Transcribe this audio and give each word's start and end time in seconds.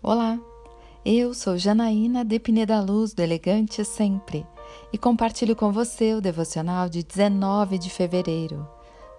Olá, 0.00 0.38
eu 1.04 1.34
sou 1.34 1.58
Janaína 1.58 2.24
de 2.24 2.38
Pineda 2.38 2.80
Luz 2.80 3.12
do 3.12 3.20
Elegante 3.20 3.84
Sempre 3.84 4.46
e 4.92 4.96
compartilho 4.96 5.56
com 5.56 5.72
você 5.72 6.14
o 6.14 6.20
devocional 6.20 6.88
de 6.88 7.02
19 7.02 7.78
de 7.78 7.90
fevereiro. 7.90 8.64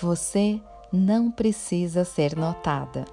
Você 0.00 0.60
não 0.92 1.28
precisa 1.28 2.04
ser 2.04 2.36
notada. 2.36 3.04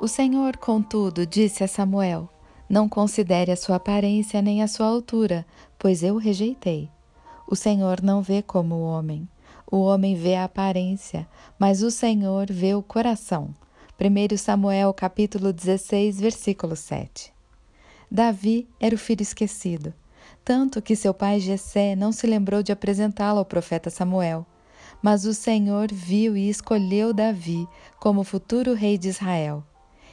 O 0.00 0.06
Senhor, 0.06 0.58
contudo, 0.58 1.26
disse 1.26 1.64
a 1.64 1.68
Samuel: 1.68 2.28
Não 2.68 2.88
considere 2.88 3.50
a 3.50 3.56
sua 3.56 3.76
aparência 3.76 4.40
nem 4.40 4.62
a 4.62 4.68
sua 4.68 4.86
altura, 4.86 5.44
pois 5.76 6.04
eu 6.04 6.14
o 6.14 6.18
rejeitei. 6.18 6.88
O 7.48 7.56
Senhor 7.56 8.00
não 8.00 8.22
vê 8.22 8.42
como 8.42 8.76
o 8.76 8.84
homem. 8.84 9.28
O 9.68 9.78
homem 9.78 10.14
vê 10.14 10.36
a 10.36 10.44
aparência, 10.44 11.26
mas 11.58 11.82
o 11.82 11.90
Senhor 11.90 12.46
vê 12.48 12.76
o 12.76 12.82
coração. 12.82 13.52
1 13.96 14.36
Samuel 14.36 14.92
capítulo 14.92 15.52
16, 15.52 16.18
versículo 16.18 16.74
7. 16.74 17.32
Davi 18.10 18.68
era 18.80 18.92
o 18.92 18.98
filho 18.98 19.22
esquecido, 19.22 19.94
tanto 20.44 20.82
que 20.82 20.96
seu 20.96 21.14
pai 21.14 21.38
Jessé 21.38 21.94
não 21.94 22.10
se 22.10 22.26
lembrou 22.26 22.60
de 22.60 22.72
apresentá-lo 22.72 23.38
ao 23.38 23.44
profeta 23.44 23.90
Samuel. 23.90 24.44
Mas 25.00 25.24
o 25.24 25.32
Senhor 25.32 25.92
viu 25.92 26.36
e 26.36 26.48
escolheu 26.48 27.14
Davi 27.14 27.68
como 28.00 28.24
futuro 28.24 28.74
rei 28.74 28.98
de 28.98 29.08
Israel. 29.08 29.62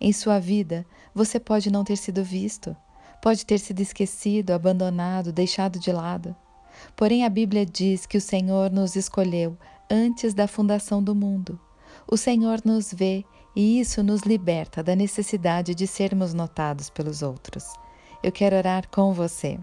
Em 0.00 0.12
sua 0.12 0.38
vida, 0.38 0.86
você 1.12 1.40
pode 1.40 1.68
não 1.68 1.82
ter 1.82 1.96
sido 1.96 2.22
visto, 2.22 2.76
pode 3.20 3.44
ter 3.44 3.58
sido 3.58 3.80
esquecido, 3.80 4.52
abandonado, 4.52 5.32
deixado 5.32 5.80
de 5.80 5.90
lado. 5.90 6.36
Porém, 6.94 7.24
a 7.24 7.28
Bíblia 7.28 7.66
diz 7.66 8.06
que 8.06 8.18
o 8.18 8.20
Senhor 8.20 8.70
nos 8.70 8.94
escolheu 8.94 9.58
antes 9.90 10.32
da 10.32 10.46
fundação 10.46 11.02
do 11.02 11.12
mundo. 11.12 11.58
O 12.06 12.16
Senhor 12.16 12.60
nos 12.64 12.92
vê 12.92 13.24
e 13.54 13.80
isso 13.80 14.02
nos 14.02 14.22
liberta 14.22 14.82
da 14.82 14.96
necessidade 14.96 15.74
de 15.74 15.86
sermos 15.86 16.34
notados 16.34 16.90
pelos 16.90 17.22
outros. 17.22 17.64
Eu 18.22 18.32
quero 18.32 18.56
orar 18.56 18.88
com 18.88 19.12
você. 19.12 19.58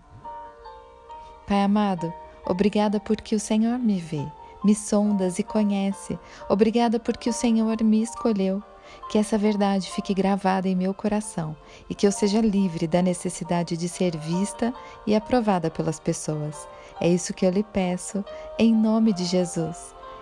Pai 1.48 1.64
amado, 1.64 2.14
obrigada 2.46 3.00
porque 3.00 3.36
o 3.36 3.40
Senhor 3.40 3.78
me 3.78 4.00
vê, 4.00 4.26
me 4.64 4.74
sondas 4.74 5.40
e 5.40 5.44
conhece. 5.44 6.18
Obrigada 6.48 7.00
porque 7.00 7.30
o 7.30 7.34
Senhor 7.34 7.82
me 7.84 8.02
escolheu. 8.02 8.64
Que 9.10 9.18
essa 9.18 9.38
verdade 9.38 9.90
fique 9.90 10.14
gravada 10.14 10.68
em 10.68 10.76
meu 10.76 10.94
coração 10.94 11.56
e 11.90 11.96
que 11.96 12.06
eu 12.06 12.12
seja 12.12 12.42
livre 12.42 12.88
da 12.88 13.02
necessidade 13.02 13.78
de 13.78 13.88
ser 13.88 14.18
vista 14.18 14.74
e 15.08 15.16
aprovada 15.16 15.72
pelas 15.72 16.00
pessoas. 16.00 16.68
É 17.00 17.08
isso 17.08 17.34
que 17.34 17.46
eu 17.46 17.50
lhe 17.50 17.64
peço, 17.64 18.24
em 18.60 18.76
nome 18.76 19.14
de 19.14 19.24
Jesus. 19.24 19.96